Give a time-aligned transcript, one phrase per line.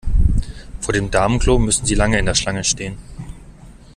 [0.79, 2.97] Vor dem Damenklo müssen Sie lange in der Schlange stehen.